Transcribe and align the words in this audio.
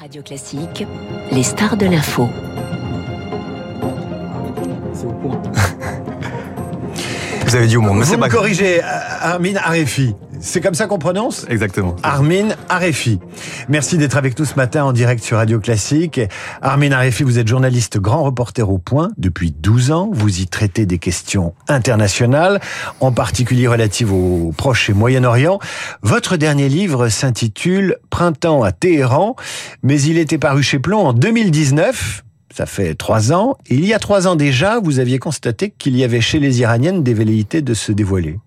Radio 0.00 0.22
Classique, 0.22 0.86
les 1.32 1.42
stars 1.42 1.76
de 1.76 1.86
l'info. 1.86 2.28
Vous 7.44 7.56
avez 7.56 7.66
dit 7.66 7.76
au 7.76 7.80
monde, 7.80 7.98
mais 7.98 8.04
Vous 8.04 8.10
c'est 8.10 8.16
me 8.16 8.20
pas 8.20 8.28
corrigez, 8.28 8.80
Armin 8.82 9.56
Arefi. 9.56 10.14
C'est 10.40 10.60
comme 10.60 10.74
ça 10.74 10.86
qu'on 10.86 10.98
prononce 10.98 11.46
Exactement. 11.48 11.96
Armin 12.02 12.50
Arefi. 12.68 13.18
Merci 13.68 13.98
d'être 13.98 14.16
avec 14.16 14.38
nous 14.38 14.44
ce 14.44 14.54
matin 14.54 14.84
en 14.84 14.92
direct 14.92 15.22
sur 15.22 15.36
Radio 15.36 15.58
Classique. 15.58 16.20
Armin 16.62 16.92
Arefi, 16.92 17.24
vous 17.24 17.38
êtes 17.38 17.48
journaliste 17.48 17.98
grand 17.98 18.22
reporter 18.22 18.70
au 18.70 18.78
point 18.78 19.10
depuis 19.18 19.50
12 19.50 19.90
ans. 19.90 20.10
Vous 20.12 20.40
y 20.40 20.46
traitez 20.46 20.86
des 20.86 20.98
questions 20.98 21.54
internationales, 21.66 22.60
en 23.00 23.10
particulier 23.12 23.66
relatives 23.66 24.12
au 24.12 24.52
Proche 24.56 24.90
et 24.90 24.94
Moyen-Orient. 24.94 25.58
Votre 26.02 26.36
dernier 26.36 26.68
livre 26.68 27.08
s'intitule 27.08 27.96
Printemps 28.10 28.62
à 28.62 28.72
Téhéran, 28.72 29.34
mais 29.82 30.00
il 30.00 30.18
était 30.18 30.38
paru 30.38 30.62
chez 30.62 30.78
Plomb 30.78 31.00
en 31.00 31.12
2019. 31.12 32.24
Ça 32.54 32.66
fait 32.66 32.94
trois 32.94 33.32
ans. 33.32 33.56
Et 33.68 33.74
il 33.74 33.84
y 33.84 33.92
a 33.92 33.98
trois 33.98 34.26
ans 34.26 34.36
déjà, 34.36 34.80
vous 34.80 34.98
aviez 34.98 35.18
constaté 35.18 35.72
qu'il 35.76 35.96
y 35.96 36.04
avait 36.04 36.20
chez 36.20 36.38
les 36.38 36.60
Iraniennes 36.60 37.02
des 37.02 37.14
velléités 37.14 37.62
de 37.62 37.74
se 37.74 37.92
dévoiler. 37.92 38.38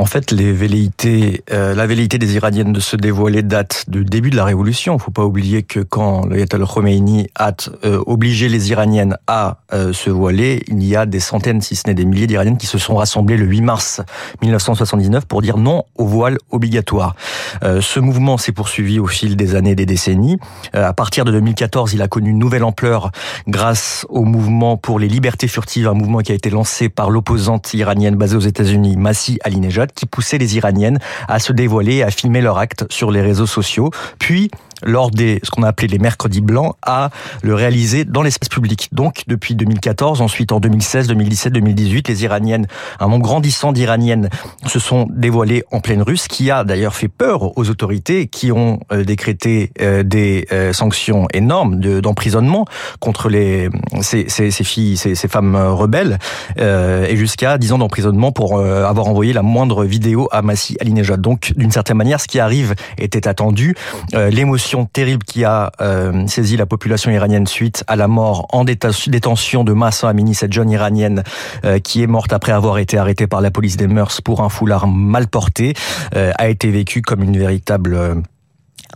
En 0.00 0.06
fait, 0.06 0.32
euh, 0.32 1.74
la 1.74 1.86
velléité 1.86 2.16
des 2.16 2.34
Iraniennes 2.34 2.72
de 2.72 2.80
se 2.80 2.96
dévoiler 2.96 3.42
date 3.42 3.84
du 3.86 4.02
début 4.02 4.30
de 4.30 4.36
la 4.36 4.46
révolution. 4.46 4.96
Il 4.96 5.00
faut 5.00 5.10
pas 5.10 5.26
oublier 5.26 5.62
que 5.62 5.80
quand 5.80 6.24
l'Ayatollah 6.24 6.64
Khomeini 6.64 7.28
a 7.34 7.52
euh, 7.84 8.02
obligé 8.06 8.48
les 8.48 8.70
Iraniennes 8.70 9.18
à 9.26 9.58
euh, 9.74 9.92
se 9.92 10.08
voiler, 10.08 10.62
il 10.68 10.82
y 10.82 10.96
a 10.96 11.04
des 11.04 11.20
centaines, 11.20 11.60
si 11.60 11.76
ce 11.76 11.82
n'est 11.86 11.92
des 11.92 12.06
milliers 12.06 12.26
d'Iraniennes 12.26 12.56
qui 12.56 12.66
se 12.66 12.78
sont 12.78 12.96
rassemblées 12.96 13.36
le 13.36 13.44
8 13.44 13.60
mars 13.60 14.00
1979 14.40 15.26
pour 15.26 15.42
dire 15.42 15.58
non 15.58 15.84
au 15.96 16.06
voile 16.06 16.38
obligatoire. 16.50 17.14
Ce 17.62 18.00
mouvement 18.00 18.38
s'est 18.38 18.52
poursuivi 18.52 18.98
au 18.98 19.06
fil 19.06 19.36
des 19.36 19.54
années, 19.54 19.74
des 19.74 19.84
décennies. 19.84 20.38
À 20.72 20.94
partir 20.94 21.26
de 21.26 21.32
2014, 21.32 21.92
il 21.92 22.00
a 22.00 22.08
connu 22.08 22.30
une 22.30 22.38
nouvelle 22.38 22.64
ampleur 22.64 23.10
grâce 23.46 24.06
au 24.08 24.24
mouvement 24.24 24.78
pour 24.78 24.98
les 24.98 25.08
libertés 25.08 25.48
furtives, 25.48 25.88
un 25.88 25.94
mouvement 25.94 26.20
qui 26.20 26.32
a 26.32 26.34
été 26.34 26.48
lancé 26.48 26.88
par 26.88 27.10
l'opposante 27.10 27.74
iranienne 27.74 28.16
basée 28.16 28.36
aux 28.36 28.40
États-Unis, 28.40 28.96
Massi 28.96 29.38
Alinejad, 29.44 29.89
qui 29.94 30.06
poussait 30.06 30.38
les 30.38 30.56
Iraniennes 30.56 30.98
à 31.28 31.38
se 31.38 31.52
dévoiler 31.52 31.96
et 31.96 32.02
à 32.02 32.10
filmer 32.10 32.40
leur 32.40 32.58
acte 32.58 32.84
sur 32.90 33.10
les 33.10 33.22
réseaux 33.22 33.46
sociaux. 33.46 33.90
Puis, 34.18 34.50
lors 34.84 35.10
des 35.10 35.40
ce 35.42 35.50
qu'on 35.50 35.62
a 35.62 35.68
appelé 35.68 35.88
les 35.88 35.98
mercredis 35.98 36.40
blancs, 36.40 36.74
à 36.82 37.10
le 37.42 37.54
réaliser 37.54 38.04
dans 38.04 38.22
l'espace 38.22 38.48
public. 38.48 38.88
Donc 38.92 39.22
depuis 39.26 39.54
2014, 39.54 40.20
ensuite 40.20 40.52
en 40.52 40.60
2016, 40.60 41.08
2017, 41.08 41.52
2018, 41.52 42.08
les 42.08 42.24
Iraniennes, 42.24 42.66
un 42.98 43.08
nombre 43.08 43.22
grandissant 43.24 43.72
d'Iraniennes 43.72 44.28
se 44.66 44.78
sont 44.78 45.06
dévoilées 45.10 45.64
en 45.70 45.80
pleine 45.80 46.02
rue, 46.02 46.16
ce 46.16 46.28
qui 46.28 46.50
a 46.50 46.64
d'ailleurs 46.64 46.94
fait 46.94 47.08
peur 47.08 47.56
aux 47.58 47.68
autorités 47.70 48.26
qui 48.26 48.52
ont 48.52 48.80
euh, 48.92 49.04
décrété 49.04 49.72
euh, 49.80 50.02
des 50.02 50.46
euh, 50.52 50.72
sanctions 50.72 51.26
énormes 51.34 51.80
de- 51.80 52.00
d'emprisonnement 52.00 52.64
contre 53.00 53.28
les 53.28 53.68
ces, 54.00 54.28
ces, 54.28 54.50
ces 54.50 54.64
filles, 54.64 54.96
ces, 54.96 55.14
ces 55.14 55.28
femmes 55.28 55.56
rebelles, 55.56 56.18
euh, 56.58 57.06
et 57.08 57.16
jusqu'à 57.16 57.58
10 57.58 57.72
ans 57.72 57.78
d'emprisonnement 57.78 58.32
pour 58.32 58.58
avoir 58.60 59.06
envoyé 59.08 59.32
la 59.32 59.42
moindre 59.42 59.84
vidéo 59.84 60.28
à 60.32 60.42
Massi 60.42 60.76
Alinejad. 60.80 61.20
Donc 61.20 61.52
d'une 61.56 61.70
certaine 61.70 61.96
manière, 61.96 62.20
ce 62.20 62.26
qui 62.26 62.38
arrive 62.40 62.74
était 62.98 63.26
attendu. 63.28 63.74
L'émotion 64.12 64.69
terrible 64.92 65.24
qui 65.24 65.44
a 65.44 65.72
euh, 65.80 66.26
saisi 66.26 66.56
la 66.56 66.66
population 66.66 67.10
iranienne 67.10 67.46
suite 67.46 67.84
à 67.86 67.96
la 67.96 68.08
mort 68.08 68.46
en 68.50 68.64
détention 68.64 69.64
de 69.64 69.72
Massa 69.72 70.08
Amini, 70.08 70.34
cette 70.34 70.52
jeune 70.52 70.70
iranienne 70.70 71.24
euh, 71.64 71.78
qui 71.78 72.02
est 72.02 72.06
morte 72.06 72.32
après 72.32 72.52
avoir 72.52 72.78
été 72.78 72.96
arrêtée 72.96 73.26
par 73.26 73.40
la 73.40 73.50
police 73.50 73.76
des 73.76 73.88
mœurs 73.88 74.20
pour 74.20 74.42
un 74.42 74.48
foulard 74.48 74.86
mal 74.86 75.26
porté, 75.26 75.74
euh, 76.14 76.32
a 76.38 76.48
été 76.48 76.70
vécue 76.70 77.02
comme 77.02 77.22
une 77.22 77.36
véritable 77.36 78.22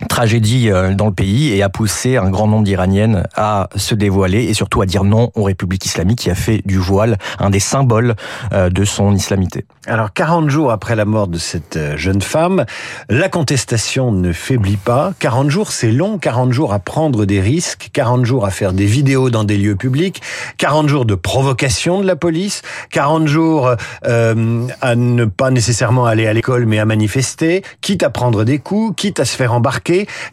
tragédie 0.08 0.70
euh, 0.70 0.94
dans 0.94 1.06
le 1.06 1.12
pays 1.12 1.52
et 1.52 1.62
a 1.62 1.68
poussé 1.68 2.16
un 2.16 2.30
grand 2.30 2.46
nombre 2.46 2.64
d'Iraniennes 2.64 3.26
à 3.36 3.68
se 3.76 3.94
dévoiler 3.94 4.44
et 4.44 4.54
surtout 4.54 4.82
à 4.82 4.86
dire 4.86 5.04
non 5.04 5.30
aux 5.34 5.44
républiques 5.44 5.86
islamiques 5.86 6.20
qui 6.20 6.30
a 6.30 6.34
fait 6.34 6.62
du 6.64 6.78
voile 6.78 7.18
un 7.38 7.50
des 7.50 7.60
symboles 7.60 8.14
euh, 8.52 8.70
de 8.70 8.84
son 8.84 9.14
islamité. 9.14 9.64
Alors, 9.86 10.12
40 10.12 10.48
jours 10.48 10.72
après 10.72 10.96
la 10.96 11.04
mort 11.04 11.28
de 11.28 11.38
cette 11.38 11.76
euh, 11.76 11.96
jeune 11.96 12.22
femme, 12.22 12.64
la 13.10 13.28
contestation 13.28 14.12
ne 14.12 14.32
faiblit 14.32 14.78
pas. 14.78 15.12
40 15.18 15.50
jours, 15.50 15.72
c'est 15.72 15.92
long. 15.92 16.18
40 16.18 16.52
jours 16.52 16.72
à 16.72 16.78
prendre 16.78 17.26
des 17.26 17.40
risques. 17.40 17.90
40 17.92 18.24
jours 18.24 18.46
à 18.46 18.50
faire 18.50 18.72
des 18.72 18.86
vidéos 18.86 19.28
dans 19.28 19.44
des 19.44 19.58
lieux 19.58 19.76
publics. 19.76 20.22
40 20.56 20.88
jours 20.88 21.04
de 21.04 21.14
provocation 21.14 22.00
de 22.00 22.06
la 22.06 22.16
police. 22.16 22.62
40 22.90 23.28
jours 23.28 23.74
euh, 24.06 24.66
à 24.80 24.96
ne 24.96 25.26
pas 25.26 25.50
nécessairement 25.50 26.06
aller 26.06 26.26
à 26.26 26.32
l'école, 26.32 26.64
mais 26.64 26.78
à 26.78 26.86
manifester. 26.86 27.62
Quitte 27.82 28.02
à 28.02 28.10
prendre 28.10 28.44
des 28.44 28.58
coups, 28.58 28.94
quitte 28.96 29.20
à 29.20 29.26
se 29.26 29.36
faire 29.36 29.52
embarquer. 29.52 29.83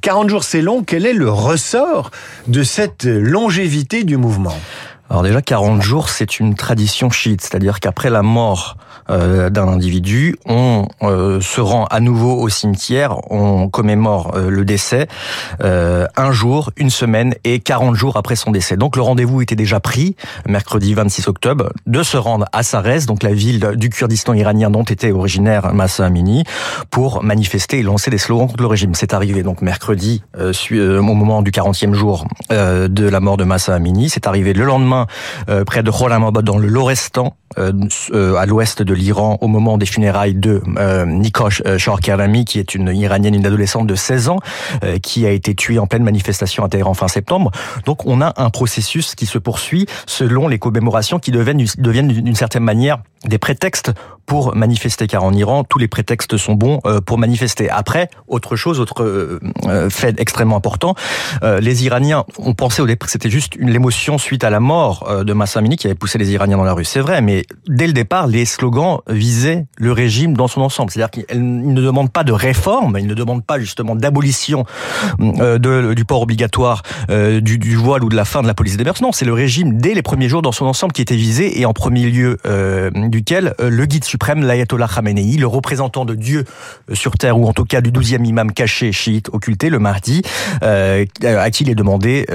40 0.01 0.29
jours, 0.29 0.43
c'est 0.43 0.61
long. 0.61 0.83
Quel 0.83 1.05
est 1.05 1.13
le 1.13 1.29
ressort 1.29 2.11
de 2.47 2.63
cette 2.63 3.05
longévité 3.05 4.03
du 4.03 4.17
mouvement? 4.17 4.57
Alors 5.09 5.23
déjà, 5.23 5.41
40 5.41 5.81
jours, 5.81 6.09
c'est 6.09 6.39
une 6.39 6.55
tradition 6.55 7.09
chiite, 7.09 7.41
c'est-à-dire 7.41 7.79
qu'après 7.79 8.09
la 8.09 8.21
mort 8.21 8.77
euh, 9.09 9.49
d'un 9.49 9.67
individu, 9.67 10.35
on 10.45 10.87
euh, 11.03 11.41
se 11.41 11.61
rend 11.61 11.85
à 11.85 11.99
nouveau 11.99 12.39
au 12.39 12.49
cimetière, 12.49 13.17
on 13.31 13.69
commémore 13.69 14.33
euh, 14.35 14.49
le 14.49 14.65
décès 14.65 15.07
euh, 15.63 16.05
un 16.17 16.31
jour, 16.31 16.71
une 16.77 16.89
semaine 16.89 17.33
et 17.43 17.59
40 17.59 17.95
jours 17.95 18.17
après 18.17 18.35
son 18.35 18.51
décès. 18.51 18.77
Donc 18.77 18.95
le 18.95 19.01
rendez-vous 19.01 19.41
était 19.41 19.55
déjà 19.55 19.79
pris, 19.79 20.15
mercredi 20.47 20.93
26 20.93 21.27
octobre, 21.27 21.71
de 21.87 22.03
se 22.03 22.17
rendre 22.17 22.45
à 22.51 22.63
Sarez, 22.63 23.01
donc 23.07 23.23
la 23.23 23.33
ville 23.33 23.73
du 23.75 23.89
Kurdistan 23.89 24.33
iranien 24.33 24.69
dont 24.69 24.83
était 24.83 25.11
originaire 25.11 25.73
Massa 25.73 26.05
Amini, 26.05 26.43
pour 26.89 27.23
manifester 27.23 27.79
et 27.79 27.83
lancer 27.83 28.11
des 28.11 28.17
slogans 28.17 28.47
contre 28.47 28.61
le 28.61 28.67
régime. 28.67 28.95
C'est 28.95 29.13
arrivé 29.13 29.43
donc 29.43 29.61
mercredi, 29.61 30.23
euh, 30.37 30.53
euh, 30.71 30.99
au 30.99 31.01
moment 31.01 31.41
du 31.41 31.51
40e 31.51 31.93
jour 31.93 32.25
de 32.49 33.09
la 33.09 33.19
mort 33.19 33.37
de 33.37 33.43
Massa 33.43 33.75
Amini. 33.75 34.09
C'est 34.09 34.27
arrivé 34.27 34.53
le 34.53 34.63
lendemain 34.63 35.07
près 35.65 35.83
de 35.83 35.89
Rolamabad 35.89 36.43
dans 36.43 36.57
le 36.57 36.67
Lorestan, 36.67 37.35
euh, 37.57 37.71
euh, 38.13 38.35
à 38.35 38.45
l'ouest 38.45 38.81
de 38.81 38.93
l'Iran, 38.93 39.37
au 39.41 39.47
moment 39.47 39.77
des 39.77 39.85
funérailles 39.85 40.35
de 40.35 40.61
euh, 40.77 41.05
Nikosh 41.05 41.61
euh, 41.65 41.77
qui 42.45 42.59
est 42.59 42.75
une 42.75 42.89
iranienne, 42.95 43.35
une 43.35 43.45
adolescente 43.45 43.87
de 43.87 43.95
16 43.95 44.29
ans, 44.29 44.39
qui 45.01 45.25
a 45.25 45.31
été 45.31 45.55
tuée 45.55 45.79
en 45.79 45.87
pleine 45.87 46.03
manifestation 46.03 46.63
à 46.63 46.69
Téhéran 46.69 46.93
fin 46.93 47.07
septembre. 47.07 47.51
Donc 47.85 48.05
on 48.05 48.21
a 48.21 48.33
un 48.37 48.49
processus 48.49 49.15
qui 49.15 49.25
se 49.25 49.37
poursuit 49.37 49.85
selon 50.05 50.47
les 50.47 50.59
commémorations 50.59 51.19
qui 51.19 51.31
deviennent, 51.31 51.65
deviennent 51.77 52.07
d'une 52.07 52.35
certaine 52.35 52.63
manière 52.63 52.99
des 53.25 53.37
prétextes 53.37 53.93
pour 54.31 54.55
manifester, 54.55 55.07
car 55.07 55.25
en 55.25 55.33
Iran, 55.33 55.65
tous 55.65 55.77
les 55.77 55.89
prétextes 55.89 56.37
sont 56.37 56.53
bons 56.53 56.79
euh, 56.85 57.01
pour 57.01 57.17
manifester. 57.17 57.69
Après, 57.69 58.09
autre 58.29 58.55
chose, 58.55 58.79
autre 58.79 59.03
euh, 59.03 59.41
euh, 59.65 59.89
fait 59.89 60.17
extrêmement 60.21 60.55
important, 60.55 60.95
les 61.59 61.85
Iraniens 61.85 62.23
ont 62.37 62.53
pensé 62.53 62.81
au 62.81 62.87
départ 62.87 63.09
c'était 63.09 63.29
juste 63.29 63.55
une 63.55 63.69
émotion 63.69 64.17
suite 64.17 64.43
à 64.43 64.49
la 64.49 64.59
mort 64.59 65.23
de 65.25 65.33
Massa 65.33 65.59
Amini 65.59 65.75
qui 65.75 65.87
avait 65.87 65.95
poussé 65.95 66.17
les 66.17 66.31
Iraniens 66.31 66.57
dans 66.57 66.63
la 66.63 66.73
rue. 66.73 66.85
C'est 66.85 66.99
vrai, 66.99 67.21
mais 67.21 67.45
dès 67.67 67.87
le 67.87 67.93
départ, 67.93 68.27
les 68.27 68.45
slogans 68.45 68.99
visaient 69.07 69.65
le 69.77 69.91
régime 69.91 70.37
dans 70.37 70.47
son 70.47 70.61
ensemble. 70.61 70.91
C'est-à-dire 70.91 71.25
qu'ils 71.25 71.73
ne 71.73 71.81
demandent 71.81 72.11
pas 72.11 72.23
de 72.23 72.31
réforme, 72.31 72.97
ils 72.99 73.07
ne 73.07 73.13
demandent 73.13 73.43
pas 73.43 73.59
justement 73.59 73.95
d'abolition 73.95 74.65
du 75.19 76.05
port 76.05 76.21
obligatoire 76.21 76.83
du, 77.09 77.57
du 77.57 77.75
voile 77.75 78.03
ou 78.03 78.09
de 78.09 78.15
la 78.15 78.25
fin 78.25 78.41
de 78.41 78.47
la 78.47 78.53
police 78.53 78.77
des 78.77 78.83
mœurs. 78.83 79.01
Non, 79.01 79.11
c'est 79.11 79.25
le 79.25 79.33
régime 79.33 79.77
dès 79.77 79.93
les 79.93 80.03
premiers 80.03 80.29
jours 80.29 80.41
dans 80.41 80.51
son 80.51 80.65
ensemble 80.65 80.93
qui 80.93 81.01
était 81.01 81.15
visé 81.15 81.59
et 81.59 81.65
en 81.65 81.73
premier 81.73 82.09
lieu 82.09 82.37
duquel 83.11 83.53
euh, 83.59 83.69
le 83.69 83.85
guide 83.85 84.03
suprême, 84.03 84.43
l'ayatollah 84.43 84.87
Khamenei, 84.87 85.37
le 85.37 85.45
représentant 85.45 86.05
de 86.05 86.15
Dieu 86.15 86.45
euh, 86.89 86.95
sur 86.95 87.17
terre 87.17 87.37
ou 87.37 87.47
en 87.47 87.53
tout 87.53 87.65
cas 87.65 87.81
du 87.81 87.91
douzième 87.91 88.25
imam 88.25 88.51
caché 88.51 88.91
chiite 88.91 89.29
occulté, 89.31 89.69
le 89.69 89.77
Mahdi, 89.77 90.23
euh, 90.63 91.05
à 91.23 91.51
qui 91.51 91.63
il 91.63 91.69
est 91.69 91.75
demandé 91.75 92.25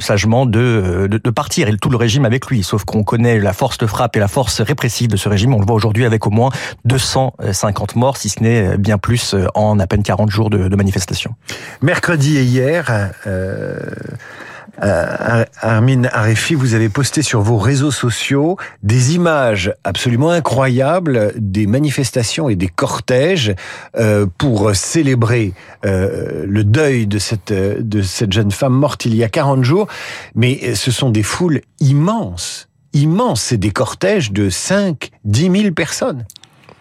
sagement 0.00 0.46
de, 0.46 1.06
de, 1.08 1.18
de 1.18 1.30
partir 1.30 1.68
et 1.68 1.76
tout 1.76 1.90
le 1.90 1.96
régime 1.96 2.24
avec 2.24 2.46
lui. 2.46 2.64
Sauf 2.64 2.84
qu'on 2.84 3.04
connaît 3.04 3.38
la 3.38 3.52
force 3.52 3.78
de 3.78 3.86
frappe 3.86 4.16
et 4.16 4.18
la 4.18 4.28
force 4.28 4.60
répressive 4.60 5.08
de 5.08 5.16
ce 5.16 5.28
régime. 5.28 5.54
On 5.54 5.60
le 5.60 5.66
voit 5.66 5.76
aujourd'hui 5.76 6.04
avec 6.04 6.26
au 6.26 6.30
moins 6.30 6.50
250 6.86 7.94
morts, 7.94 8.16
si 8.16 8.30
ce 8.30 8.42
n'est 8.42 8.78
bien 8.78 8.98
plus 8.98 9.36
en 9.54 9.78
à 9.78 9.86
peine 9.86 10.02
40 10.02 10.30
jours 10.30 10.50
de, 10.50 10.68
de 10.68 10.76
manifestation. 10.76 11.34
Mercredi 11.82 12.38
et 12.38 12.42
hier, 12.42 13.12
euh, 14.82 15.44
Armin 15.60 16.04
Arefi, 16.12 16.54
vous 16.54 16.74
avez 16.74 16.88
posté 16.88 17.22
sur 17.22 17.40
vos 17.40 17.58
réseaux 17.58 17.90
sociaux 17.90 18.56
des 18.82 19.14
images 19.14 19.72
absolument 19.84 20.30
incroyables 20.30 21.32
des 21.36 21.66
manifestations 21.66 22.48
et 22.48 22.56
des 22.56 22.68
cortèges 22.68 23.54
euh, 23.96 24.26
pour 24.38 24.74
célébrer 24.74 25.54
euh, 25.84 26.44
le 26.46 26.64
deuil 26.64 27.06
de 27.06 27.18
cette, 27.18 27.52
de 27.52 28.02
cette 28.02 28.32
jeune 28.32 28.50
femme 28.50 28.74
morte 28.74 29.06
il 29.06 29.14
y 29.14 29.24
a 29.24 29.28
40 29.28 29.64
jours. 29.64 29.86
Mais 30.34 30.74
ce 30.74 30.90
sont 30.90 31.10
des 31.10 31.22
foules 31.22 31.60
immenses, 31.80 32.68
immenses. 32.92 33.42
C'est 33.42 33.56
des 33.58 33.70
cortèges 33.70 34.32
de 34.32 34.50
5, 34.50 35.10
10 35.24 35.62
000 35.62 35.74
personnes. 35.74 36.24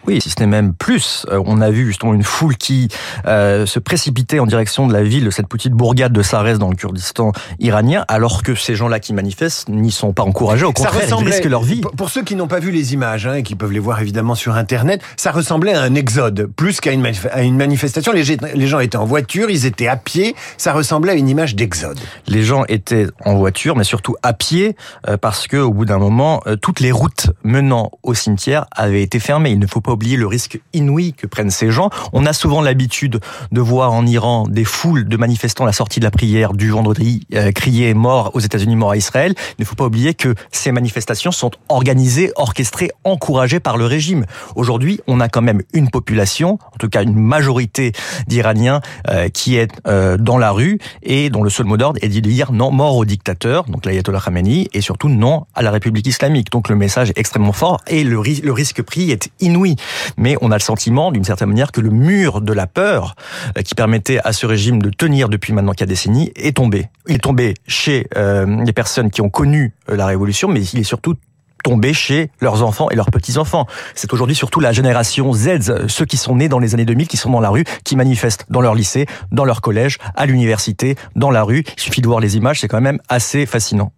Oui, 0.07 0.21
si 0.21 0.29
ce 0.29 0.35
n'est 0.39 0.45
même 0.45 0.73
plus. 0.73 1.25
Euh, 1.31 1.41
on 1.45 1.61
a 1.61 1.71
vu 1.71 1.87
justement 1.87 2.13
une 2.13 2.23
foule 2.23 2.55
qui 2.57 2.89
euh, 3.25 3.65
se 3.65 3.79
précipitait 3.79 4.39
en 4.39 4.45
direction 4.45 4.87
de 4.87 4.93
la 4.93 5.01
ville 5.01 5.25
de 5.25 5.31
cette 5.31 5.47
petite 5.47 5.73
bourgade 5.73 6.13
de 6.13 6.21
Sarès 6.21 6.59
dans 6.59 6.69
le 6.69 6.75
Kurdistan 6.75 7.31
iranien, 7.59 8.05
alors 8.07 8.43
que 8.43 8.53
ces 8.53 8.75
gens-là 8.75 8.99
qui 8.99 9.13
manifestent 9.13 9.67
n'y 9.69 9.91
sont 9.91 10.13
pas 10.13 10.21
encouragés. 10.21 10.65
Au 10.65 10.73
contraire, 10.73 11.01
ils 11.19 11.25
risquent 11.25 11.45
leur 11.45 11.63
vie. 11.63 11.81
Pour 11.97 12.09
ceux 12.09 12.23
qui 12.23 12.35
n'ont 12.35 12.47
pas 12.47 12.59
vu 12.59 12.69
les 12.69 12.93
images 12.93 13.25
hein, 13.25 13.35
et 13.35 13.43
qui 13.43 13.55
peuvent 13.55 13.71
les 13.71 13.79
voir 13.79 13.99
évidemment 13.99 14.35
sur 14.35 14.55
Internet, 14.55 15.01
ça 15.17 15.31
ressemblait 15.31 15.73
à 15.73 15.81
un 15.81 15.95
exode 15.95 16.51
plus 16.55 16.81
qu'à 16.81 16.91
une, 16.91 17.05
une 17.41 17.57
manifestation. 17.57 18.11
Les, 18.11 18.37
les 18.53 18.67
gens 18.67 18.79
étaient 18.79 18.97
en 18.97 19.05
voiture, 19.05 19.49
ils 19.49 19.65
étaient 19.65 19.87
à 19.87 19.95
pied. 19.95 20.35
Ça 20.57 20.73
ressemblait 20.73 21.13
à 21.13 21.15
une 21.15 21.29
image 21.29 21.55
d'exode. 21.55 21.99
Les 22.27 22.43
gens 22.43 22.63
étaient 22.67 23.07
en 23.23 23.35
voiture, 23.35 23.75
mais 23.75 23.83
surtout 23.83 24.15
à 24.21 24.33
pied, 24.33 24.75
euh, 25.07 25.17
parce 25.17 25.47
que 25.47 25.57
au 25.57 25.73
bout 25.73 25.85
d'un 25.85 25.97
moment, 25.97 26.41
toutes 26.61 26.79
les 26.79 26.91
routes 26.91 27.31
menant 27.43 27.91
au 28.03 28.13
cimetière 28.13 28.65
avaient 28.71 29.01
été 29.01 29.19
fermées. 29.19 29.49
Il 29.49 29.59
ne 29.59 29.67
faut 29.67 29.81
pas 29.81 29.94
oublier 29.95 30.17
le 30.17 30.27
risque 30.27 30.59
inouï 30.73 31.13
que 31.13 31.27
prennent 31.27 31.49
ces 31.49 31.71
gens. 31.71 31.89
On 32.13 32.25
a 32.25 32.33
souvent 32.33 32.61
l'habitude 32.61 33.19
de 33.51 33.61
voir 33.61 33.93
en 33.93 34.05
Iran 34.05 34.45
des 34.47 34.65
foules 34.65 35.07
de 35.07 35.17
manifestants 35.17 35.63
à 35.63 35.67
la 35.67 35.73
sortie 35.73 35.99
de 35.99 36.05
la 36.05 36.11
prière 36.11 36.53
du 36.53 36.69
vendredi 36.69 37.25
euh, 37.33 37.51
crier 37.51 37.93
mort 37.93 38.31
aux 38.33 38.39
États-Unis, 38.39 38.75
mort 38.75 38.91
à 38.91 38.97
Israël. 38.97 39.33
Il 39.57 39.61
ne 39.61 39.65
faut 39.65 39.75
pas 39.75 39.85
oublier 39.85 40.13
que 40.13 40.35
ces 40.51 40.71
manifestations 40.71 41.31
sont 41.31 41.51
organisées, 41.69 42.31
orchestrées, 42.35 42.91
encouragées 43.03 43.59
par 43.59 43.77
le 43.77 43.85
régime. 43.85 44.25
Aujourd'hui, 44.55 44.99
on 45.07 45.19
a 45.19 45.29
quand 45.29 45.41
même 45.41 45.61
une 45.73 45.89
population, 45.89 46.59
en 46.73 46.77
tout 46.77 46.89
cas 46.89 47.03
une 47.03 47.15
majorité 47.15 47.93
d'Iraniens 48.27 48.81
euh, 49.09 49.29
qui 49.29 49.55
est 49.55 49.71
euh, 49.87 50.17
dans 50.17 50.37
la 50.37 50.51
rue 50.51 50.79
et 51.03 51.29
dont 51.29 51.43
le 51.43 51.49
seul 51.49 51.65
mot 51.65 51.77
d'ordre 51.77 51.99
est 52.01 52.09
de 52.09 52.19
dire 52.19 52.51
non 52.51 52.71
mort 52.71 52.97
au 52.97 53.05
dictateur, 53.05 53.63
donc 53.65 53.85
l'ayatollah 53.85 54.19
Khamenei, 54.19 54.67
et 54.73 54.81
surtout 54.81 55.09
non 55.09 55.45
à 55.55 55.61
la 55.61 55.71
République 55.71 56.07
islamique. 56.07 56.51
Donc 56.51 56.69
le 56.69 56.75
message 56.75 57.09
est 57.09 57.17
extrêmement 57.17 57.53
fort 57.53 57.81
et 57.87 58.03
le, 58.03 58.21
le 58.21 58.51
risque 58.51 58.81
pris 58.81 59.11
est 59.11 59.29
inouï 59.39 59.75
mais 60.17 60.35
on 60.41 60.51
a 60.51 60.55
le 60.55 60.61
sentiment, 60.61 61.11
d'une 61.11 61.23
certaine 61.23 61.49
manière, 61.49 61.71
que 61.71 61.81
le 61.81 61.89
mur 61.89 62.41
de 62.41 62.53
la 62.53 62.67
peur 62.67 63.15
euh, 63.57 63.61
qui 63.61 63.75
permettait 63.75 64.19
à 64.23 64.33
ce 64.33 64.45
régime 64.45 64.81
de 64.81 64.89
tenir 64.89 65.29
depuis 65.29 65.53
maintenant 65.53 65.73
quatre 65.73 65.89
décennies 65.89 66.31
est 66.35 66.57
tombé. 66.57 66.89
Il 67.07 67.15
est 67.15 67.19
tombé 67.19 67.53
chez 67.67 68.07
euh, 68.15 68.63
les 68.65 68.73
personnes 68.73 69.09
qui 69.09 69.21
ont 69.21 69.29
connu 69.29 69.73
euh, 69.89 69.95
la 69.95 70.05
révolution, 70.05 70.47
mais 70.47 70.63
il 70.63 70.79
est 70.79 70.83
surtout 70.83 71.15
tombé 71.63 71.93
chez 71.93 72.29
leurs 72.41 72.61
enfants 72.61 72.91
et 72.91 72.95
leurs 72.95 73.09
petits-enfants. 73.09 73.65
C'est 73.95 74.13
aujourd'hui 74.13 74.35
surtout 74.35 74.59
la 74.59 74.71
génération 74.71 75.33
Z, 75.33 75.87
ceux 75.87 76.05
qui 76.05 76.15
sont 76.15 76.35
nés 76.35 76.47
dans 76.47 76.59
les 76.59 76.75
années 76.75 76.85
2000, 76.85 77.07
qui 77.07 77.17
sont 77.17 77.31
dans 77.31 77.39
la 77.39 77.49
rue, 77.49 77.63
qui 77.83 77.95
manifestent 77.95 78.45
dans 78.49 78.61
leur 78.61 78.75
lycée, 78.75 79.07
dans 79.31 79.45
leur 79.45 79.61
collège, 79.61 79.97
à 80.15 80.27
l'université, 80.27 80.95
dans 81.15 81.31
la 81.31 81.41
rue. 81.41 81.63
Il 81.75 81.81
suffit 81.81 82.01
de 82.01 82.07
voir 82.07 82.19
les 82.19 82.37
images, 82.37 82.61
c'est 82.61 82.67
quand 82.67 82.81
même 82.81 82.99
assez 83.09 83.47
fascinant. 83.47 83.91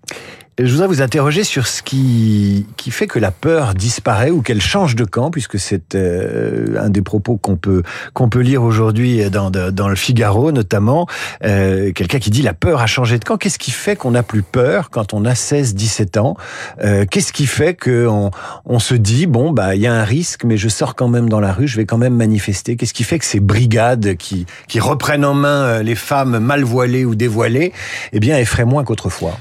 Je 0.60 0.72
voudrais 0.72 0.88
vous 0.88 1.04
interroger 1.04 1.44
sur 1.44 1.68
ce 1.68 1.84
qui, 1.84 2.66
fait 2.90 3.06
que 3.06 3.20
la 3.20 3.30
peur 3.30 3.76
disparaît 3.76 4.32
ou 4.32 4.42
qu'elle 4.42 4.60
change 4.60 4.96
de 4.96 5.04
camp, 5.04 5.30
puisque 5.30 5.60
c'est 5.60 5.94
euh, 5.94 6.82
un 6.82 6.90
des 6.90 7.04
propos 7.04 7.38
qu'on 7.38 7.58
peut, 7.58 7.84
qu'on 8.14 8.28
peut 8.28 8.40
lire 8.40 8.64
aujourd'hui 8.64 9.30
dans, 9.30 9.52
dans 9.52 9.88
le 9.88 9.96
Figaro 9.96 10.52
notamment. 10.52 11.06
Euh, 11.44 11.92
Quelqu'un 11.92 12.18
qui 12.18 12.32
dit 12.32 12.42
la 12.42 12.56
peur 12.56 12.82
a 12.82 12.88
changé 12.88 13.20
de 13.20 13.24
camp. 13.24 13.38
Qu'est-ce 13.38 13.60
qui 13.60 13.70
fait 13.70 13.96
qu'on 13.96 14.10
n'a 14.10 14.24
plus 14.24 14.42
peur 14.42 14.90
quand 14.90 15.14
on 15.14 15.26
a 15.26 15.36
16, 15.36 15.76
17 15.76 16.18
ans? 16.18 16.36
Euh, 16.84 17.06
Qu'est-ce 17.06 17.34
qui 17.34 17.46
fait 17.46 17.76
qu'on 17.76 18.32
on 18.66 18.80
se 18.80 18.96
dit, 18.96 19.28
bon, 19.28 19.52
bah 19.52 19.76
il 19.76 19.82
y 19.84 19.88
a 19.88 19.94
un 19.94 20.06
risque, 20.06 20.44
mais 20.44 20.58
je 20.58 20.70
sors 20.70 20.96
quand 20.96 21.08
même 21.08 21.30
dans 21.30 21.40
la 21.40 21.54
rue, 21.54 21.68
je 21.68 21.78
vais 21.78 21.86
quand 21.86 22.00
même 22.00 22.16
manifester? 22.16 22.78
Qu'est-ce 22.78 22.96
qui 22.96 23.04
fait 23.04 23.20
que 23.20 23.26
ces 23.26 23.40
brigades 23.40 24.18
qui, 24.18 24.48
qui 24.68 24.80
reprennent 24.80 25.26
en 25.26 25.36
main 25.36 25.84
les 25.84 25.96
femmes 25.96 26.40
mal 26.40 26.64
voilées 26.64 27.06
ou 27.06 27.14
dévoilées, 27.14 27.74
eh 28.12 28.20
bien, 28.20 28.40
effraient 28.40 28.66
moins 28.66 28.84
qu'autrefois? 28.84 29.38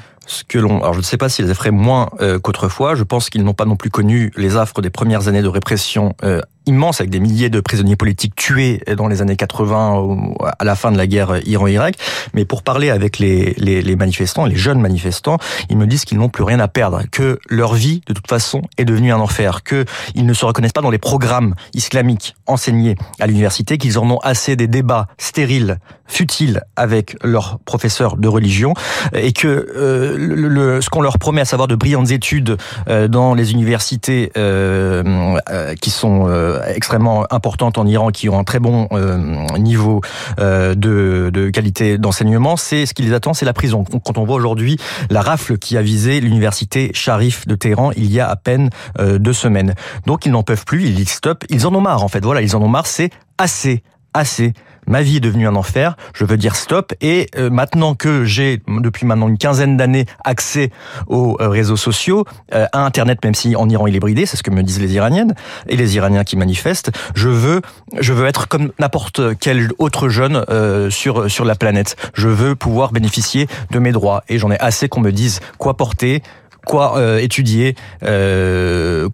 Alors 0.54 0.92
je 0.92 0.98
ne 0.98 1.04
sais 1.04 1.16
pas 1.16 1.28
s'ils 1.28 1.50
effraient 1.50 1.70
moins 1.70 2.10
euh, 2.20 2.38
qu'autrefois. 2.38 2.94
Je 2.94 3.04
pense 3.04 3.30
qu'ils 3.30 3.44
n'ont 3.44 3.54
pas 3.54 3.64
non 3.64 3.76
plus 3.76 3.90
connu 3.90 4.32
les 4.36 4.56
affres 4.56 4.82
des 4.82 4.90
premières 4.90 5.28
années 5.28 5.42
de 5.42 5.48
répression 5.48 6.14
euh, 6.24 6.40
immense 6.66 7.00
avec 7.00 7.10
des 7.10 7.20
milliers 7.20 7.50
de 7.50 7.60
prisonniers 7.60 7.96
politiques 7.96 8.34
tués 8.34 8.82
dans 8.96 9.08
les 9.08 9.22
années 9.22 9.36
80 9.36 10.34
à 10.58 10.64
la 10.64 10.74
fin 10.74 10.92
de 10.92 10.96
la 10.96 11.06
guerre 11.06 11.40
Iran-Irak. 11.46 11.96
Mais 12.34 12.44
pour 12.44 12.62
parler 12.62 12.90
avec 12.90 13.18
les, 13.18 13.54
les, 13.58 13.82
les, 13.82 13.96
manifestants, 13.96 14.44
les 14.44 14.56
jeunes 14.56 14.80
manifestants, 14.80 15.38
ils 15.70 15.76
me 15.76 15.86
disent 15.86 16.04
qu'ils 16.04 16.18
n'ont 16.18 16.28
plus 16.28 16.44
rien 16.44 16.60
à 16.60 16.68
perdre, 16.68 17.02
que 17.10 17.38
leur 17.48 17.74
vie 17.74 18.02
de 18.06 18.12
toute 18.12 18.28
façon 18.28 18.62
est 18.78 18.84
devenue 18.84 19.12
un 19.12 19.18
enfer, 19.18 19.62
qu'ils 19.62 20.26
ne 20.26 20.34
se 20.34 20.44
reconnaissent 20.44 20.72
pas 20.72 20.82
dans 20.82 20.90
les 20.90 20.98
programmes 20.98 21.54
islamiques 21.74 22.34
enseignés 22.46 22.96
à 23.20 23.26
l'université, 23.26 23.78
qu'ils 23.78 23.98
en 23.98 24.10
ont 24.10 24.18
assez 24.18 24.56
des 24.56 24.66
débats 24.66 25.06
stériles, 25.18 25.78
futiles 26.06 26.62
avec 26.76 27.16
leurs 27.22 27.58
professeurs 27.60 28.16
de 28.16 28.28
religion, 28.28 28.74
et 29.12 29.32
que 29.32 29.46
euh, 29.48 30.16
le, 30.18 30.80
ce 30.80 30.88
qu'on 30.90 31.00
leur 31.00 31.18
promet, 31.18 31.40
à 31.40 31.44
savoir 31.44 31.68
de 31.68 31.74
brillantes 31.74 32.10
études 32.10 32.56
euh, 32.88 33.08
dans 33.08 33.34
les 33.34 33.52
universités 33.52 34.32
euh, 34.36 35.02
euh 35.50 35.74
qui 35.80 35.90
sont 35.90 36.26
extrêmement 36.66 37.26
importantes 37.30 37.78
en 37.78 37.86
Iran 37.86 38.10
qui 38.10 38.28
ont 38.28 38.38
un 38.38 38.44
très 38.44 38.58
bon 38.58 38.88
euh, 38.92 39.18
niveau 39.58 40.00
euh, 40.38 40.74
de, 40.74 41.30
de 41.32 41.50
qualité 41.50 41.98
d'enseignement, 41.98 42.56
c'est 42.56 42.86
ce 42.86 42.94
qui 42.94 43.02
les 43.02 43.12
attend, 43.12 43.34
c'est 43.34 43.44
la 43.44 43.52
prison. 43.52 43.84
Quand 44.04 44.18
on 44.18 44.24
voit 44.24 44.36
aujourd'hui 44.36 44.78
la 45.10 45.22
rafle 45.22 45.58
qui 45.58 45.76
a 45.76 45.82
visé 45.82 46.20
l'université 46.20 46.90
Sharif 46.94 47.46
de 47.46 47.54
Téhéran 47.54 47.90
il 47.96 48.12
y 48.12 48.20
a 48.20 48.28
à 48.28 48.36
peine 48.36 48.70
euh, 48.98 49.18
deux 49.18 49.32
semaines. 49.32 49.74
Donc 50.06 50.26
ils 50.26 50.32
n'en 50.32 50.42
peuvent 50.42 50.64
plus, 50.64 50.84
ils 50.84 51.08
stop, 51.08 51.44
ils 51.48 51.66
en 51.66 51.74
ont 51.74 51.80
marre 51.80 52.02
en 52.02 52.08
fait. 52.08 52.24
Voilà, 52.24 52.42
ils 52.42 52.56
en 52.56 52.62
ont 52.62 52.68
marre, 52.68 52.86
c'est 52.86 53.10
assez, 53.38 53.82
assez 54.14 54.52
ma 54.86 55.02
vie 55.02 55.16
est 55.16 55.20
devenue 55.20 55.46
un 55.46 55.56
enfer, 55.56 55.96
je 56.14 56.24
veux 56.24 56.36
dire 56.36 56.56
stop. 56.56 56.92
Et 57.00 57.28
euh, 57.36 57.50
maintenant 57.50 57.94
que 57.94 58.24
j'ai, 58.24 58.62
depuis 58.68 59.06
maintenant 59.06 59.28
une 59.28 59.38
quinzaine 59.38 59.76
d'années, 59.76 60.06
accès 60.24 60.70
aux 61.06 61.36
euh, 61.40 61.48
réseaux 61.48 61.76
sociaux, 61.76 62.24
euh, 62.54 62.66
à 62.72 62.84
Internet, 62.84 63.22
même 63.24 63.34
si 63.34 63.56
en 63.56 63.68
Iran 63.68 63.86
il 63.86 63.96
est 63.96 64.00
bridé, 64.00 64.26
c'est 64.26 64.36
ce 64.36 64.42
que 64.42 64.50
me 64.50 64.62
disent 64.62 64.80
les 64.80 64.94
Iraniennes 64.94 65.34
et 65.68 65.76
les 65.76 65.96
Iraniens 65.96 66.24
qui 66.24 66.36
manifestent, 66.36 66.90
je 67.14 67.28
veux, 67.28 67.60
je 67.98 68.12
veux 68.12 68.26
être 68.26 68.48
comme 68.48 68.72
n'importe 68.78 69.20
quel 69.40 69.70
autre 69.78 70.08
jeune 70.08 70.44
sur, 70.90 71.30
sur 71.30 71.44
la 71.44 71.54
planète. 71.54 71.96
Je 72.14 72.28
veux 72.28 72.54
pouvoir 72.54 72.92
bénéficier 72.92 73.46
de 73.70 73.78
mes 73.78 73.92
droits. 73.92 74.22
Et 74.28 74.38
j'en 74.38 74.50
ai 74.50 74.58
assez 74.58 74.88
qu'on 74.88 75.00
me 75.00 75.12
dise 75.12 75.40
quoi 75.58 75.76
porter, 75.76 76.22
quoi 76.66 77.00
étudier, 77.20 77.74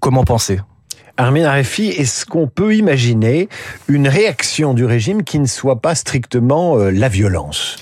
comment 0.00 0.24
penser. 0.24 0.60
Armin 1.16 1.44
Arefi, 1.44 1.88
est-ce 1.88 2.24
qu'on 2.24 2.46
peut 2.46 2.74
imaginer 2.74 3.48
une 3.86 4.08
réaction 4.08 4.72
du 4.72 4.84
régime 4.84 5.24
qui 5.24 5.38
ne 5.38 5.46
soit 5.46 5.80
pas 5.80 5.94
strictement 5.94 6.78
euh, 6.78 6.90
la 6.90 7.08
violence? 7.08 7.76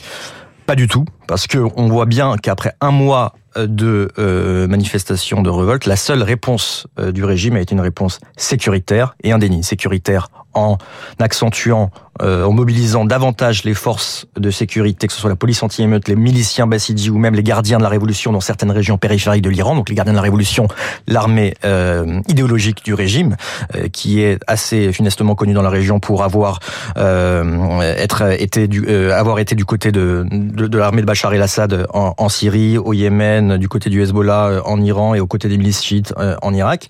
Pas 0.66 0.74
du 0.74 0.88
tout, 0.88 1.04
parce 1.26 1.46
que 1.46 1.58
on 1.76 1.88
voit 1.88 2.06
bien 2.06 2.36
qu'après 2.36 2.74
un 2.80 2.90
mois 2.90 3.34
de 3.56 4.10
euh, 4.18 4.66
manifestations 4.66 5.42
de 5.42 5.50
révolte, 5.50 5.86
la 5.86 5.96
seule 5.96 6.22
réponse 6.22 6.86
du 7.12 7.24
régime 7.24 7.56
a 7.56 7.60
été 7.60 7.74
une 7.74 7.80
réponse 7.80 8.20
sécuritaire 8.36 9.14
et 9.22 9.32
indénie. 9.32 9.62
Sécuritaire 9.62 10.28
en 10.54 10.78
accentuant 11.18 11.90
euh, 12.22 12.44
en 12.44 12.52
mobilisant 12.52 13.06
davantage 13.06 13.64
les 13.64 13.72
forces 13.72 14.26
de 14.36 14.50
sécurité, 14.50 15.06
que 15.06 15.12
ce 15.12 15.20
soit 15.20 15.30
la 15.30 15.36
police 15.36 15.62
anti-émeute, 15.62 16.06
les 16.06 16.16
miliciens 16.16 16.66
bassidis 16.66 17.08
ou 17.08 17.16
même 17.16 17.34
les 17.34 17.42
gardiens 17.42 17.78
de 17.78 17.82
la 17.82 17.88
révolution 17.88 18.30
dans 18.30 18.40
certaines 18.40 18.72
régions 18.72 18.98
périphériques 18.98 19.42
de 19.42 19.48
l'Iran, 19.48 19.74
donc 19.74 19.88
les 19.88 19.94
gardiens 19.94 20.12
de 20.12 20.18
la 20.18 20.22
révolution, 20.22 20.68
l'armée 21.06 21.54
euh, 21.64 22.20
idéologique 22.28 22.84
du 22.84 22.92
régime, 22.92 23.36
euh, 23.74 23.88
qui 23.88 24.20
est 24.20 24.38
assez 24.46 24.92
funestement 24.92 25.34
connue 25.34 25.54
dans 25.54 25.62
la 25.62 25.70
région 25.70 25.98
pour 25.98 26.22
avoir 26.22 26.58
être 26.96 28.22
été 28.38 28.68
du 28.68 28.90
avoir 28.90 29.38
été 29.38 29.54
du 29.54 29.64
côté 29.64 29.92
de 29.92 30.26
de, 30.30 30.66
de 30.66 30.78
l'armée 30.78 31.00
de 31.00 31.06
Bachar 31.06 31.32
el-Assad 31.32 31.86
en, 31.94 32.14
en, 32.18 32.28
Syrie, 32.28 32.76
au 32.76 32.92
Yémen, 32.92 33.39
du 33.58 33.68
côté 33.68 33.90
du 33.90 34.02
Hezbollah 34.02 34.62
en 34.64 34.80
Iran 34.80 35.14
et 35.14 35.20
aux 35.20 35.26
côtés 35.26 35.48
des 35.48 35.58
milices 35.58 35.82
chiites 35.82 36.14
en 36.42 36.54
Irak. 36.54 36.88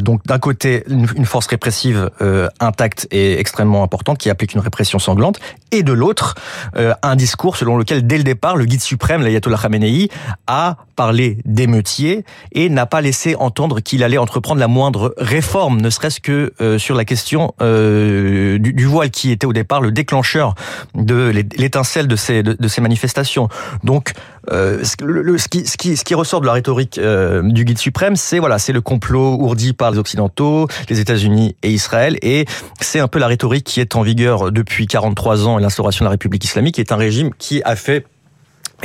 donc 0.00 0.24
d'un 0.26 0.38
côté 0.38 0.84
une, 0.88 1.24
force 1.24 1.46
répressive 1.46 2.10
intacte 2.60 3.06
et 3.10 3.38
extrêmement 3.38 3.82
importante 3.82 4.18
qui 4.18 4.30
applique 4.30 4.54
une 4.54 4.60
répression 4.60 4.98
sanglante, 4.98 5.38
et 5.72 5.82
de 5.82 5.92
l'autre, 5.92 6.34
euh, 6.76 6.94
un 7.02 7.16
discours 7.16 7.56
selon 7.56 7.76
lequel, 7.76 8.06
dès 8.06 8.18
le 8.18 8.24
départ, 8.24 8.56
le 8.56 8.64
guide 8.64 8.80
suprême, 8.80 9.22
l'ayatollah 9.22 9.58
Khamenei, 9.58 10.08
a 10.46 10.76
parlé 10.96 11.38
d'émeutiers 11.44 12.24
et 12.52 12.68
n'a 12.68 12.86
pas 12.86 13.00
laissé 13.00 13.34
entendre 13.36 13.80
qu'il 13.80 14.04
allait 14.04 14.18
entreprendre 14.18 14.60
la 14.60 14.68
moindre 14.68 15.14
réforme, 15.16 15.80
ne 15.80 15.90
serait-ce 15.90 16.20
que 16.20 16.52
euh, 16.60 16.78
sur 16.78 16.94
la 16.94 17.04
question 17.04 17.54
euh, 17.62 18.58
du, 18.58 18.84
voile, 18.84 19.10
qui 19.10 19.30
était 19.30 19.46
au 19.46 19.52
départ 19.52 19.80
le 19.80 19.92
déclencheur 19.92 20.54
de 20.94 21.30
l'étincelle 21.56 22.08
de 22.08 22.16
ces, 22.16 22.42
de, 22.42 22.68
ces 22.68 22.80
manifestations. 22.80 23.48
Donc, 23.84 24.12
ce, 24.48 25.48
qui, 25.48 25.66
ce, 25.66 26.04
qui, 26.04 26.14
ressort 26.14 26.40
de 26.40 26.46
la 26.46 26.52
rhétorique 26.52 27.00
du 27.00 27.64
guide 27.64 27.78
suprême, 27.78 28.16
c'est 28.16 28.38
voilà, 28.38 28.58
c'est 28.58 28.72
le 28.72 28.80
complot 28.80 29.36
ourdi 29.40 29.72
par 29.72 29.90
les 29.90 29.98
Occidentaux, 29.98 30.66
les 30.88 30.98
États-Unis 31.00 31.54
et 31.62 31.70
Israël, 31.70 32.18
et 32.22 32.46
c'est 32.80 33.00
un 33.00 33.08
peu 33.08 33.18
la 33.18 33.28
rhétorique 33.28 33.64
qui 33.64 33.80
est 33.80 33.96
en 33.96 34.02
vigueur 34.02 34.50
depuis 34.50 34.86
43 34.86 35.46
ans 35.46 35.59
l'instauration 35.60 36.04
de 36.04 36.06
la 36.06 36.10
République 36.10 36.44
islamique, 36.44 36.78
est 36.78 36.92
un 36.92 36.96
régime 36.96 37.32
qui 37.34 37.62
a 37.64 37.76
fait 37.76 38.06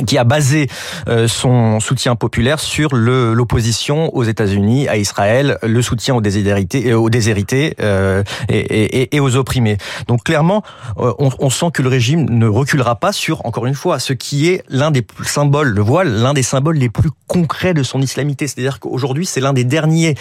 qui 0.04 0.18
a 0.18 0.24
basé 0.24 0.68
euh, 1.08 1.28
son 1.28 1.80
soutien 1.80 2.16
populaire 2.16 2.60
sur 2.60 2.94
l'opposition 2.94 4.14
aux 4.14 4.24
États-Unis, 4.24 4.88
à 4.88 4.96
Israël, 4.96 5.58
le 5.62 5.82
soutien 5.82 6.14
aux 6.14 6.20
déshérités, 6.20 6.92
aux 6.92 7.10
déshérités 7.10 7.74
euh, 7.80 8.22
et, 8.48 8.58
et, 8.58 9.16
et, 9.16 9.20
aux 9.20 9.36
opprimés. 9.36 9.78
Donc 10.08 10.24
clairement, 10.24 10.62
euh, 10.98 11.12
on, 11.18 11.30
on, 11.38 11.50
sent 11.50 11.66
que 11.72 11.82
le 11.82 11.88
régime 11.88 12.26
ne 12.28 12.46
reculera 12.46 12.96
pas 12.96 13.12
sur, 13.12 13.44
encore 13.46 13.66
une 13.66 13.74
fois, 13.74 13.98
ce 13.98 14.12
qui 14.12 14.48
est 14.48 14.62
l'un 14.68 14.90
des 14.90 15.06
symboles, 15.24 15.68
le 15.68 15.82
voile, 15.82 16.08
l'un 16.08 16.34
des 16.34 16.42
symboles 16.42 16.76
les 16.76 16.90
plus 16.90 17.10
concrets 17.26 17.74
de 17.74 17.82
son 17.82 18.00
islamité. 18.00 18.46
C'est-à-dire 18.46 18.80
qu'aujourd'hui, 18.80 19.26
c'est 19.26 19.40
l'un 19.40 19.52
des 19.52 19.64
derniers 19.64 20.14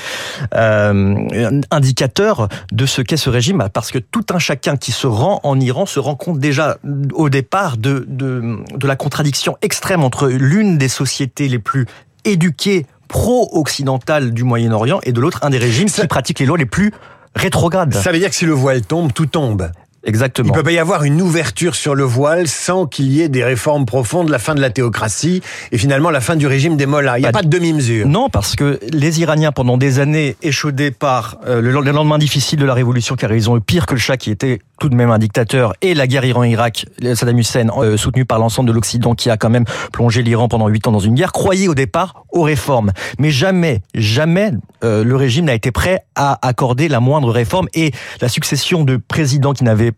euh, 0.53 1.59
indicateurs 1.71 2.47
de 2.71 2.85
ce 2.85 3.01
qu'est 3.01 3.17
ce 3.17 3.29
régime, 3.29 3.67
parce 3.73 3.91
que 3.91 3.99
tout 3.99 4.25
un 4.31 4.39
chacun 4.39 4.77
qui 4.77 4.91
se 4.91 5.07
rend 5.07 5.39
en 5.43 5.59
Iran 5.59 5.85
se 5.85 5.99
rend 5.99 6.15
compte 6.15 6.39
déjà 6.39 6.77
au 7.13 7.29
départ 7.29 7.77
de, 7.77 8.05
de, 8.07 8.57
de 8.75 8.87
la 8.87 8.95
contradiction 8.95 9.57
extrême 9.65 10.03
entre 10.03 10.29
l'une 10.29 10.77
des 10.77 10.87
sociétés 10.87 11.47
les 11.47 11.59
plus 11.59 11.85
éduquées 12.23 12.85
pro-occidentales 13.07 14.31
du 14.31 14.43
Moyen-Orient 14.43 14.99
et 15.03 15.11
de 15.11 15.19
l'autre 15.19 15.39
un 15.41 15.49
des 15.49 15.57
régimes 15.57 15.89
qui 15.89 16.07
pratiquent 16.07 16.39
les 16.39 16.45
lois 16.45 16.57
les 16.57 16.65
plus 16.65 16.93
rétrogrades. 17.35 17.93
Ça 17.93 18.11
veut 18.11 18.19
dire 18.19 18.29
que 18.29 18.35
si 18.35 18.45
le 18.45 18.53
voile 18.53 18.81
tombe, 18.81 19.11
tout 19.11 19.25
tombe. 19.25 19.69
Exactement. 20.05 20.49
Il 20.49 20.53
peut 20.53 20.63
pas 20.63 20.71
y 20.71 20.79
avoir 20.79 21.03
une 21.03 21.21
ouverture 21.21 21.75
sur 21.75 21.95
le 21.95 22.03
voile 22.03 22.47
sans 22.47 22.85
qu'il 22.85 23.11
y 23.11 23.21
ait 23.21 23.29
des 23.29 23.43
réformes 23.43 23.85
profondes, 23.85 24.29
la 24.29 24.39
fin 24.39 24.53
de 24.53 24.61
la 24.61 24.69
théocratie 24.69 25.41
et 25.71 25.77
finalement 25.77 26.11
la 26.11 26.21
fin 26.21 26.35
du 26.35 26.45
régime 26.47 26.77
des 26.77 26.85
mollahs. 26.85 27.17
Il 27.17 27.21
n'y 27.21 27.27
a 27.27 27.31
pas, 27.31 27.41
de 27.41 27.47
demi-mesure. 27.47 28.07
Non, 28.07 28.29
parce 28.29 28.55
que 28.55 28.79
les 28.91 29.21
Iraniens, 29.21 29.51
pendant 29.51 29.77
des 29.77 29.99
années, 29.99 30.35
échaudés 30.43 30.91
par 30.91 31.37
euh, 31.47 31.59
le 31.59 31.71
lendemain 31.71 32.17
difficile 32.17 32.59
de 32.59 32.65
la 32.65 32.73
révolution, 32.73 33.15
car 33.15 33.33
ils 33.33 33.49
ont 33.49 33.57
eu 33.57 33.61
pire 33.61 33.87
que 33.87 33.95
le 33.95 33.99
Shah, 33.99 34.17
qui 34.17 34.29
était 34.29 34.59
tout 34.79 34.89
de 34.89 34.95
même 34.95 35.09
un 35.09 35.17
dictateur, 35.17 35.73
et 35.81 35.93
la 35.93 36.05
guerre 36.05 36.25
Iran-Irak, 36.25 36.85
Saddam 37.13 37.39
Hussein, 37.39 37.67
euh, 37.77 37.97
soutenu 37.97 38.25
par 38.25 38.39
l'ensemble 38.39 38.67
de 38.67 38.73
l'Occident, 38.73 39.15
qui 39.15 39.29
a 39.29 39.37
quand 39.37 39.49
même 39.49 39.65
plongé 39.91 40.21
l'Iran 40.21 40.47
pendant 40.47 40.67
huit 40.67 40.85
ans 40.87 40.91
dans 40.91 40.99
une 40.99 41.15
guerre, 41.15 41.31
croyaient 41.31 41.67
au 41.67 41.75
départ 41.75 42.25
aux 42.31 42.43
réformes. 42.43 42.91
Mais 43.17 43.31
jamais, 43.31 43.81
jamais 43.95 44.51
euh, 44.83 45.03
le 45.03 45.15
régime 45.15 45.45
n'a 45.45 45.53
été 45.53 45.71
prêt 45.71 46.05
à 46.15 46.45
accorder 46.45 46.89
la 46.89 46.99
moindre 46.99 47.31
réforme, 47.31 47.67
et 47.73 47.91
la 48.21 48.29
succession 48.29 48.83
de 48.83 48.97
présidents 48.97 49.53
qui 49.53 49.63
n'avaient 49.63 49.93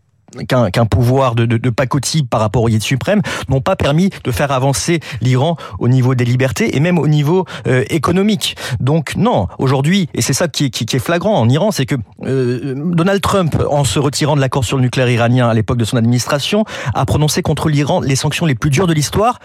qu'un 0.46 0.86
pouvoir 0.86 1.34
de, 1.34 1.46
de, 1.46 1.70
pacotille 1.70 2.24
par 2.24 2.40
rapport 2.40 2.62
au 2.62 2.68
guide 2.68 2.82
suprême 2.82 3.22
n'ont 3.48 3.60
pas 3.60 3.76
permis 3.76 4.10
de 4.24 4.30
faire 4.30 4.52
avancer 4.52 5.00
l'Iran 5.20 5.56
au 5.78 5.88
niveau 5.88 6.14
des 6.14 6.24
libertés 6.24 6.76
et 6.76 6.80
même 6.80 6.98
au 6.98 7.08
niveau 7.08 7.44
euh, 7.66 7.84
économique. 7.90 8.56
Donc 8.80 9.16
non, 9.16 9.48
aujourd'hui, 9.58 10.08
et 10.14 10.22
c'est 10.22 10.32
ça 10.32 10.48
qui, 10.48 10.66
est 10.66 10.98
flagrant 10.98 11.40
en 11.40 11.48
Iran, 11.48 11.70
c'est 11.70 11.86
que 11.86 11.94
euh, 12.24 12.74
Donald 12.76 13.20
Trump, 13.20 13.56
en 13.70 13.84
se 13.84 13.98
retirant 13.98 14.36
de 14.36 14.40
l'accord 14.40 14.64
sur 14.64 14.76
le 14.76 14.82
nucléaire 14.82 15.10
iranien 15.10 15.48
à 15.48 15.54
l'époque 15.54 15.78
de 15.78 15.84
son 15.84 15.96
administration, 15.96 16.64
a 16.94 17.04
prononcé 17.06 17.42
contre 17.42 17.68
l'Iran 17.68 18.00
les 18.00 18.16
sanctions 18.16 18.46
les 18.46 18.54
plus 18.54 18.70
dures 18.70 18.86
de 18.86 18.94
l'histoire 18.94 19.38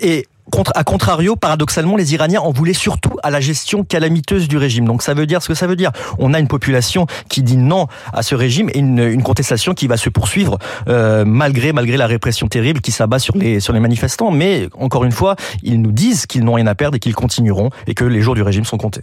et 0.00 0.26
à 0.74 0.84
contrario, 0.84 1.36
paradoxalement, 1.36 1.96
les 1.96 2.14
Iraniens 2.14 2.40
en 2.40 2.50
voulaient 2.50 2.72
surtout 2.72 3.16
à 3.22 3.30
la 3.30 3.40
gestion 3.40 3.84
calamiteuse 3.84 4.48
du 4.48 4.56
régime. 4.56 4.84
Donc 4.84 5.02
ça 5.02 5.14
veut 5.14 5.26
dire 5.26 5.42
ce 5.42 5.48
que 5.48 5.54
ça 5.54 5.66
veut 5.66 5.76
dire. 5.76 5.92
On 6.18 6.34
a 6.34 6.38
une 6.38 6.48
population 6.48 7.06
qui 7.28 7.42
dit 7.42 7.56
non 7.56 7.86
à 8.12 8.22
ce 8.22 8.34
régime 8.34 8.70
et 8.74 8.78
une, 8.78 8.98
une 8.98 9.22
contestation 9.22 9.74
qui 9.74 9.86
va 9.86 9.96
se 9.96 10.08
poursuivre 10.08 10.58
euh, 10.88 11.24
malgré 11.24 11.72
malgré 11.72 11.96
la 11.96 12.06
répression 12.06 12.48
terrible 12.48 12.80
qui 12.80 12.92
s'abat 12.92 13.18
sur 13.18 13.36
les 13.36 13.60
sur 13.60 13.72
les 13.72 13.80
manifestants. 13.80 14.30
Mais 14.30 14.68
encore 14.78 15.04
une 15.04 15.12
fois, 15.12 15.36
ils 15.62 15.80
nous 15.80 15.92
disent 15.92 16.26
qu'ils 16.26 16.44
n'ont 16.44 16.54
rien 16.54 16.66
à 16.66 16.74
perdre 16.74 16.96
et 16.96 17.00
qu'ils 17.00 17.14
continueront 17.14 17.70
et 17.86 17.94
que 17.94 18.04
les 18.04 18.20
jours 18.20 18.34
du 18.34 18.42
régime 18.42 18.64
sont 18.64 18.78
comptés. 18.78 19.02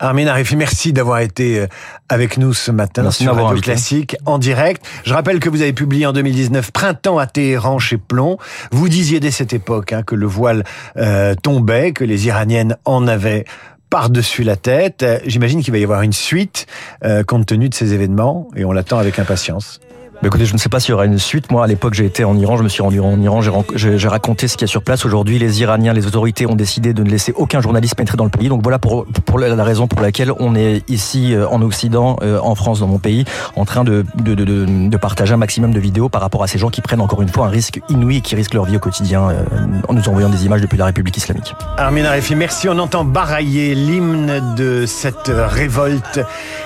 Armin 0.00 0.28
Arifi, 0.28 0.54
merci 0.54 0.92
d'avoir 0.92 1.18
été 1.18 1.58
euh, 1.58 1.66
avec 2.08 2.38
nous 2.38 2.54
ce 2.54 2.70
matin 2.70 3.02
merci 3.02 3.24
sur 3.24 3.34
Radio 3.34 3.60
Classique 3.60 4.16
en 4.26 4.38
direct. 4.38 4.84
Je 5.04 5.12
rappelle 5.12 5.40
que 5.40 5.48
vous 5.48 5.60
avez 5.60 5.72
publié 5.72 6.06
en 6.06 6.12
2019 6.12 6.70
Printemps 6.70 7.18
à 7.18 7.26
Téhéran 7.26 7.80
chez 7.80 7.96
Plomb. 7.96 8.38
Vous 8.70 8.88
disiez 8.88 9.18
dès 9.18 9.32
cette 9.32 9.52
époque 9.52 9.92
hein, 9.92 10.02
que 10.04 10.14
le 10.14 10.26
voile 10.26 10.64
euh, 10.96 11.34
tombait, 11.34 11.92
que 11.92 12.04
les 12.04 12.28
Iraniennes 12.28 12.76
en 12.84 13.08
avaient 13.08 13.44
par-dessus 13.90 14.44
la 14.44 14.54
tête. 14.54 15.04
J'imagine 15.26 15.62
qu'il 15.62 15.72
va 15.72 15.78
y 15.78 15.84
avoir 15.84 16.02
une 16.02 16.12
suite 16.12 16.66
euh, 17.04 17.24
compte 17.24 17.46
tenu 17.46 17.68
de 17.68 17.74
ces 17.74 17.92
événements 17.92 18.48
et 18.54 18.64
on 18.64 18.70
l'attend 18.70 18.98
avec 18.98 19.18
impatience. 19.18 19.80
Écoutez, 20.24 20.46
je 20.46 20.52
ne 20.52 20.58
sais 20.58 20.68
pas 20.68 20.80
s'il 20.80 20.90
y 20.90 20.94
aura 20.94 21.04
une 21.04 21.18
suite. 21.18 21.52
Moi, 21.52 21.62
à 21.62 21.68
l'époque, 21.68 21.94
j'ai 21.94 22.04
été 22.04 22.24
en 22.24 22.36
Iran, 22.36 22.56
je 22.56 22.64
me 22.64 22.68
suis 22.68 22.82
rendu 22.82 22.98
en 22.98 23.20
Iran, 23.20 23.40
j'ai 23.40 24.08
raconté 24.08 24.48
ce 24.48 24.56
qu'il 24.56 24.62
y 24.62 24.64
a 24.64 24.66
sur 24.68 24.82
place. 24.82 25.06
Aujourd'hui, 25.06 25.38
les 25.38 25.60
Iraniens, 25.60 25.92
les 25.92 26.08
autorités 26.08 26.44
ont 26.44 26.56
décidé 26.56 26.92
de 26.92 27.04
ne 27.04 27.08
laisser 27.08 27.32
aucun 27.36 27.60
journaliste 27.60 27.94
pénétrer 27.94 28.16
dans 28.16 28.24
le 28.24 28.30
pays. 28.30 28.48
Donc 28.48 28.62
voilà 28.62 28.80
pour, 28.80 29.06
la 29.38 29.64
raison 29.64 29.86
pour 29.86 30.00
laquelle 30.00 30.32
on 30.40 30.56
est 30.56 30.82
ici 30.90 31.34
euh, 31.34 31.48
en 31.48 31.62
Occident, 31.62 32.16
euh, 32.22 32.40
en 32.42 32.56
France, 32.56 32.80
dans 32.80 32.88
mon 32.88 32.98
pays, 32.98 33.26
en 33.54 33.64
train 33.64 33.84
de, 33.84 34.04
partager 35.00 35.34
un 35.34 35.36
maximum 35.36 35.72
de 35.72 35.78
vidéos 35.78 36.08
par 36.08 36.20
rapport 36.20 36.42
à 36.42 36.48
ces 36.48 36.58
gens 36.58 36.70
qui 36.70 36.80
prennent 36.80 37.00
encore 37.00 37.22
une 37.22 37.28
fois 37.28 37.46
un 37.46 37.50
risque 37.50 37.80
inouï 37.88 38.16
et 38.16 38.20
qui 38.20 38.34
risquent 38.34 38.54
leur 38.54 38.64
vie 38.64 38.76
au 38.76 38.80
quotidien 38.80 39.30
euh, 39.30 39.44
en 39.88 39.94
nous 39.94 40.08
envoyant 40.08 40.28
des 40.28 40.44
images 40.44 40.60
depuis 40.60 40.78
la 40.78 40.86
République 40.86 41.16
islamique. 41.16 41.54
Armin 41.76 42.04
Arefi, 42.04 42.34
merci. 42.34 42.68
On 42.68 42.78
entend 42.80 43.04
barailler 43.04 43.76
l'hymne 43.76 44.56
de 44.56 44.84
cette 44.84 45.30
révolte 45.32 46.20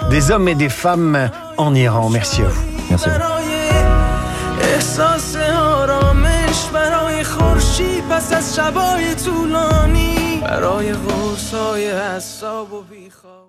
des 0.08 0.30
hommes 0.30 0.48
et 0.48 0.54
des 0.54 0.70
femmes 0.70 1.28
en 1.58 1.74
Iran. 1.74 2.10
Merci 2.10 2.42
à 2.42 2.48
vous. 2.48 2.62
Merci 2.90 3.08
à 3.08 3.18
vous. 3.18 3.42
برای 6.72 7.24
خورشید 7.24 8.08
پس 8.08 8.32
از 8.32 8.56
شبای 8.56 9.14
طولانی 9.14 10.40
برای 10.42 10.92
غرصای 10.92 11.90
حساب 11.90 12.72
و 12.72 12.82
بیخواب 12.82 13.41